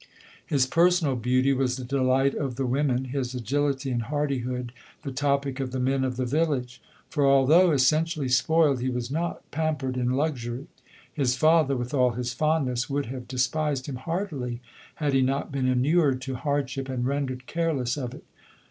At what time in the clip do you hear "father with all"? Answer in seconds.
11.37-12.13